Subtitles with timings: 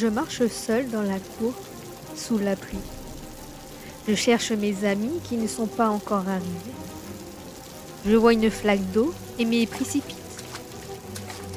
[0.00, 1.52] Je marche seul dans la cour,
[2.14, 2.78] sous la pluie.
[4.06, 6.76] Je cherche mes amis qui ne sont pas encore arrivés.
[8.06, 10.16] Je vois une flaque d'eau et m'y précipite.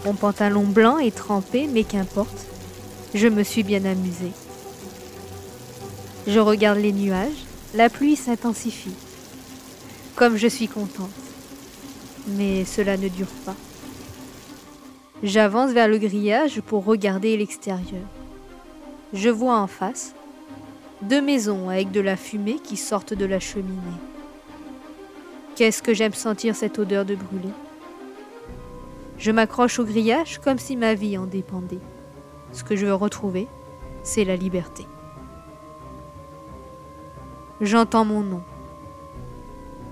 [0.06, 2.48] Mon pantalon blanc est trempé, mais qu'importe,
[3.14, 4.32] je me suis bien amusée.
[6.26, 7.46] Je regarde les nuages,
[7.76, 8.96] la pluie s'intensifie.
[10.16, 11.12] Comme je suis contente.
[12.26, 13.56] Mais cela ne dure pas.
[15.22, 18.08] J'avance vers le grillage pour regarder l'extérieur.
[19.14, 20.16] Je vois en face
[21.02, 24.00] deux maisons avec de la fumée qui sortent de la cheminée.
[25.56, 27.50] Qu'est-ce que j'aime sentir cette odeur de brûlé?
[29.18, 31.82] Je m'accroche au grillage comme si ma vie en dépendait.
[32.54, 33.48] Ce que je veux retrouver,
[34.02, 34.88] c'est la liberté.
[37.60, 38.42] J'entends mon nom.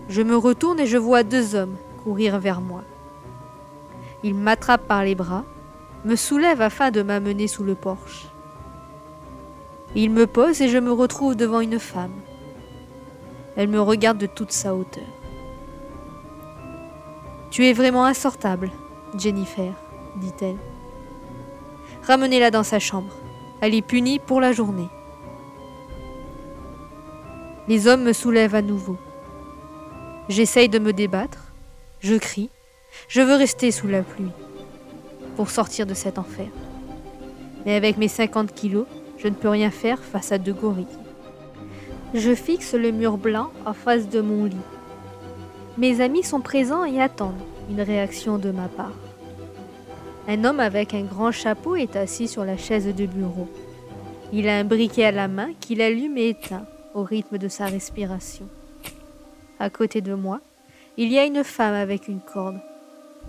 [0.07, 2.83] Je me retourne et je vois deux hommes courir vers moi.
[4.23, 5.43] Ils m'attrapent par les bras,
[6.05, 8.29] me soulèvent afin de m'amener sous le porche.
[9.95, 12.13] Ils me posent et je me retrouve devant une femme.
[13.55, 15.03] Elle me regarde de toute sa hauteur.
[17.51, 18.69] Tu es vraiment insortable,
[19.17, 19.73] Jennifer,
[20.17, 20.57] dit-elle.
[22.03, 23.13] Ramenez-la dans sa chambre.
[23.61, 24.87] Elle est punie pour la journée.
[27.67, 28.97] Les hommes me soulèvent à nouveau.
[30.29, 31.51] J'essaye de me débattre.
[31.99, 32.49] Je crie.
[33.07, 34.31] Je veux rester sous la pluie
[35.35, 36.47] pour sortir de cet enfer.
[37.65, 38.85] Mais avec mes 50 kilos,
[39.19, 40.85] je ne peux rien faire face à deux gorilles.
[42.13, 44.55] Je fixe le mur blanc en face de mon lit.
[45.77, 47.35] Mes amis sont présents et attendent
[47.69, 48.97] une réaction de ma part.
[50.27, 53.47] Un homme avec un grand chapeau est assis sur la chaise de bureau.
[54.31, 57.65] Il a un briquet à la main qu'il allume et éteint au rythme de sa
[57.65, 58.47] respiration.
[59.59, 60.39] À côté de moi,
[60.97, 62.59] il y a une femme avec une corde.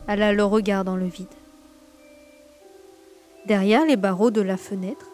[0.06, 1.26] Elle a le regard dans le vide.
[3.46, 5.09] Derrière les barreaux de la fenêtre,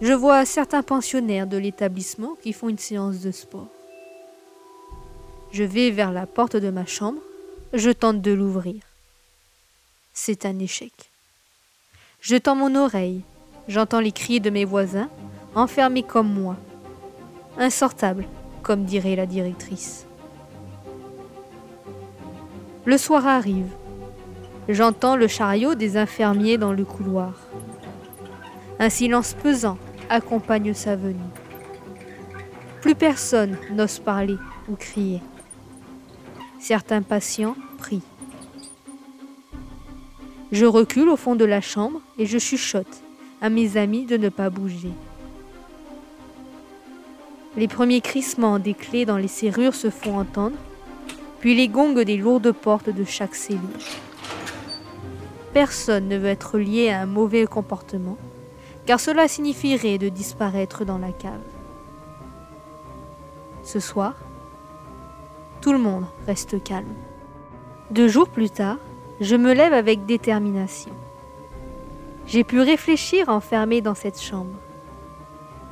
[0.00, 3.68] je vois certains pensionnaires de l'établissement qui font une séance de sport.
[5.52, 7.20] Je vais vers la porte de ma chambre,
[7.74, 8.82] je tente de l'ouvrir.
[10.14, 10.92] C'est un échec.
[12.20, 13.22] Je tends mon oreille,
[13.68, 15.10] j'entends les cris de mes voisins,
[15.54, 16.56] enfermés comme moi,
[17.58, 18.26] insortable,
[18.62, 20.06] comme dirait la directrice.
[22.86, 23.68] Le soir arrive.
[24.68, 27.34] J'entends le chariot des infirmiers dans le couloir.
[28.78, 29.76] Un silence pesant
[30.10, 31.16] accompagne sa venue.
[32.82, 34.36] Plus personne n'ose parler
[34.68, 35.22] ou crier.
[36.58, 38.02] Certains patients prient.
[40.52, 43.02] Je recule au fond de la chambre et je chuchote
[43.40, 44.92] à mes amis de ne pas bouger.
[47.56, 50.56] Les premiers crissements des clés dans les serrures se font entendre,
[51.38, 53.60] puis les gongs des lourdes portes de chaque cellule.
[55.52, 58.18] Personne ne veut être lié à un mauvais comportement,
[58.86, 61.40] car cela signifierait de disparaître dans la cave.
[63.62, 64.14] Ce soir,
[65.60, 66.94] tout le monde reste calme.
[67.90, 68.78] Deux jours plus tard,
[69.20, 70.92] je me lève avec détermination.
[72.26, 74.56] J'ai pu réfléchir enfermé dans cette chambre.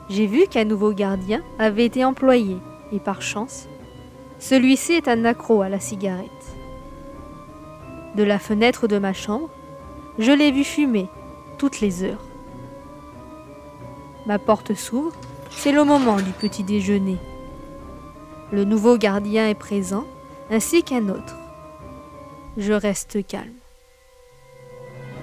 [0.09, 2.59] J'ai vu qu'un nouveau gardien avait été employé
[2.93, 3.69] et par chance,
[4.39, 6.29] celui-ci est un accro à la cigarette.
[8.15, 9.51] De la fenêtre de ma chambre,
[10.19, 11.09] je l'ai vu fumer
[11.59, 12.28] toutes les heures.
[14.29, 15.17] Ma porte s'ouvre,
[15.51, 17.17] c'est le moment du petit déjeuner.
[18.53, 20.05] Le nouveau gardien est présent,
[20.51, 21.35] ainsi qu'un autre.
[22.59, 23.55] Je reste calme.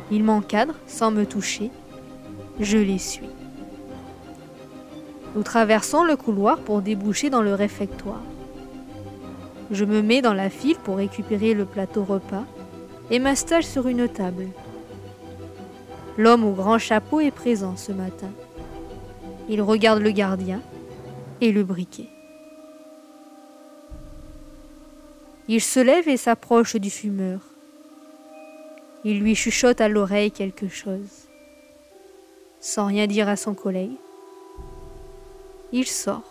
[0.10, 1.70] Il m'encadre sans me toucher.
[2.60, 3.30] Je les suis.
[5.36, 8.24] Nous traversons le couloir pour déboucher dans le réfectoire.
[9.70, 12.46] Je me mets dans la file pour récupérer le plateau repas
[13.12, 14.48] et m'installe sur une table.
[16.18, 18.32] L'homme au grand chapeau est présent ce matin.
[19.48, 20.62] Il regarde le gardien
[21.42, 22.10] et le briquet.
[25.48, 27.40] Il se lève et s'approche du fumeur.
[29.04, 31.28] Il lui chuchote à l'oreille quelque chose.
[32.60, 33.98] Sans rien dire à son collègue,
[35.72, 36.24] il sort.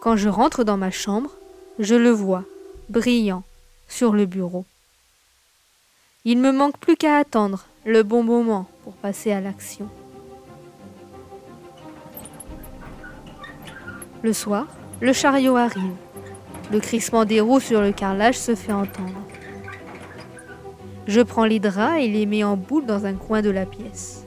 [0.00, 1.30] Quand je rentre dans ma chambre,
[1.78, 2.42] je le vois,
[2.88, 3.44] brillant,
[3.86, 4.64] sur le bureau.
[6.24, 9.88] Il me manque plus qu'à attendre le bon moment pour passer à l'action.
[14.22, 14.68] Le soir,
[15.00, 15.96] le chariot arrive.
[16.70, 19.20] Le crissement des roues sur le carrelage se fait entendre.
[21.08, 24.24] Je prends les draps et les mets en boule dans un coin de la pièce.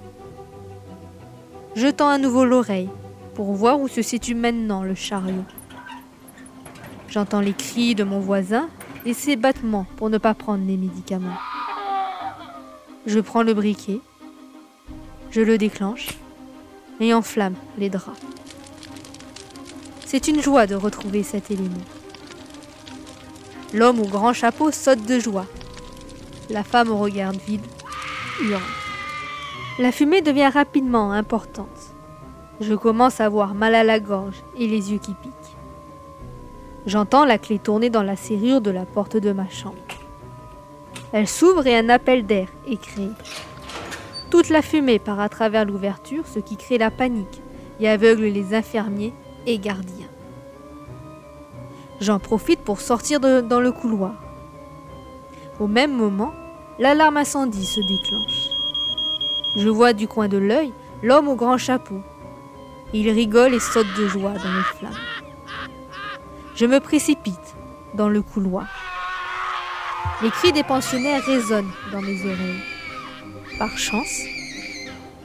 [1.77, 2.89] Je tends à nouveau l'oreille
[3.35, 5.45] pour voir où se situe maintenant le chariot.
[7.07, 8.67] J'entends les cris de mon voisin
[9.05, 11.37] et ses battements pour ne pas prendre les médicaments.
[13.05, 14.01] Je prends le briquet
[15.29, 16.09] Je le déclenche
[16.99, 18.19] et enflamme les draps.
[20.05, 21.85] C'est une joie de retrouver cet élément.
[23.73, 25.45] L'homme au grand chapeau saute de joie.
[26.49, 27.65] La femme au regard vide
[28.41, 28.61] hurle.
[29.77, 31.95] La fumée devient rapidement importante.
[32.59, 35.57] Je commence à avoir mal à la gorge et les yeux qui piquent.
[36.87, 39.75] J'entends la clé tourner dans la serrure de la porte de ma chambre.
[41.11, 43.09] Elle s'ouvre et un appel d'air est créé.
[44.29, 47.41] Toute la fumée part à travers l'ouverture, ce qui crée la panique
[47.79, 49.13] et aveugle les infirmiers
[49.45, 50.07] et gardiens.
[52.01, 54.13] J'en profite pour sortir dans le couloir.
[55.59, 56.33] Au même moment,
[56.79, 58.49] l'alarme incendie se déclenche.
[59.55, 62.01] Je vois du coin de l'œil l'homme au grand chapeau.
[62.93, 64.93] Il rigole et saute de joie dans les flammes.
[66.55, 67.55] Je me précipite
[67.93, 68.67] dans le couloir.
[70.21, 72.61] Les cris des pensionnaires résonnent dans mes oreilles.
[73.59, 74.21] Par chance,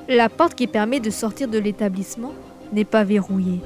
[0.08, 2.32] la porte qui permet de sortir de l'établissement
[2.72, 3.60] n'est pas verrouillée.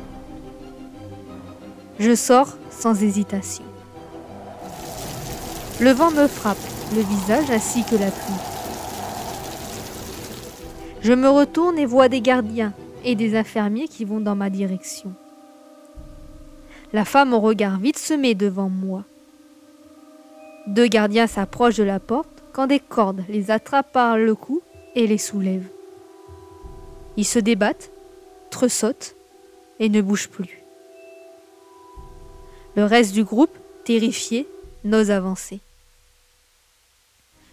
[1.98, 3.64] Je sors sans hésitation.
[5.80, 6.58] Le vent me frappe
[6.94, 8.34] le visage ainsi que la pluie.
[11.02, 12.72] Je me retourne et vois des gardiens
[13.04, 15.14] et des infirmiers qui vont dans ma direction.
[16.92, 19.04] La femme au regard vite se met devant moi.
[20.66, 24.62] Deux gardiens s'approchent de la porte quand des cordes les attrapent par le cou
[24.94, 25.68] et les soulèvent.
[27.16, 27.90] Ils se débattent,
[28.50, 29.14] tressautent
[29.78, 30.62] et ne bougent plus.
[32.76, 34.48] Le reste du groupe, terrifié,
[34.84, 35.60] n'ose avancer.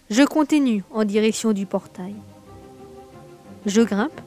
[0.10, 2.16] Je continue en direction du portail.
[3.66, 4.22] Je grimpe,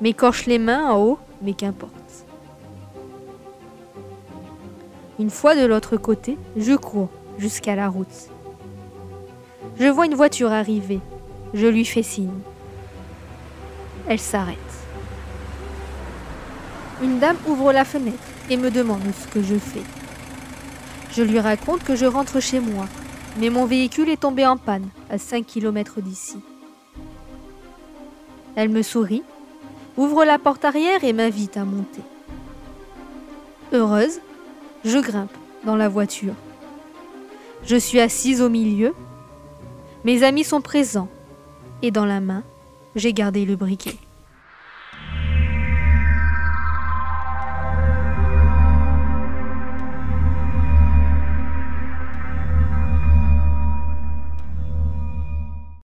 [0.00, 1.92] m'écorche les mains en haut, mais qu'importe.
[5.18, 7.08] Une fois de l'autre côté, je cours
[7.38, 8.30] jusqu'à la route.
[9.78, 11.00] Je vois une voiture arriver.
[11.54, 12.40] Je lui fais signe.
[14.08, 14.56] Elle s'arrête.
[17.02, 18.16] Une dame ouvre la fenêtre
[18.48, 19.82] et me demande ce que je fais.
[21.12, 22.86] Je lui raconte que je rentre chez moi,
[23.38, 26.38] mais mon véhicule est tombé en panne à 5 km d'ici.
[28.54, 29.22] Elle me sourit,
[29.96, 32.02] ouvre la porte arrière et m'invite à monter.
[33.72, 34.20] Heureuse,
[34.84, 36.34] je grimpe dans la voiture.
[37.66, 38.94] Je suis assise au milieu.
[40.04, 41.08] Mes amis sont présents
[41.82, 42.44] et dans la main,
[42.94, 43.96] j'ai gardé le briquet.